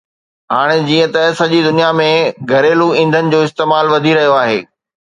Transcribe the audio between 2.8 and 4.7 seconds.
ايندھن جو استعمال وڌي رهيو آهي